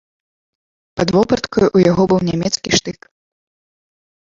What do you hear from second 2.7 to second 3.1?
штык.